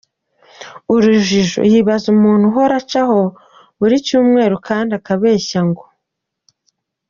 [0.93, 3.21] urujijo, yibaza umuntu uhora aca aho
[3.79, 5.83] buri Cyumweru kandi akabeshya ngo.